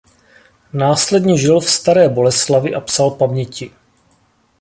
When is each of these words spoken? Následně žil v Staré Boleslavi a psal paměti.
Následně 0.73 1.37
žil 1.37 1.59
v 1.59 1.69
Staré 1.69 2.09
Boleslavi 2.09 2.75
a 2.75 2.79
psal 2.81 3.11
paměti. 3.11 3.71